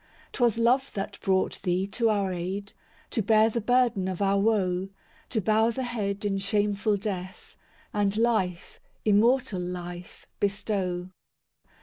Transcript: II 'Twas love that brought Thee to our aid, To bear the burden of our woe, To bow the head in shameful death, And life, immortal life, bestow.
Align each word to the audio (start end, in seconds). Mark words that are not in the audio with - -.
II 0.01 0.25
'Twas 0.33 0.57
love 0.57 0.91
that 0.95 1.19
brought 1.21 1.61
Thee 1.61 1.85
to 1.85 2.09
our 2.09 2.33
aid, 2.33 2.73
To 3.11 3.21
bear 3.21 3.51
the 3.51 3.61
burden 3.61 4.07
of 4.07 4.19
our 4.19 4.39
woe, 4.39 4.89
To 5.29 5.41
bow 5.41 5.69
the 5.69 5.83
head 5.83 6.25
in 6.25 6.39
shameful 6.39 6.97
death, 6.97 7.55
And 7.93 8.17
life, 8.17 8.79
immortal 9.05 9.61
life, 9.61 10.25
bestow. 10.39 11.11